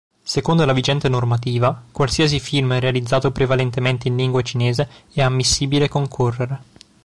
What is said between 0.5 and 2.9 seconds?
la vigente normativa, qualsiasi film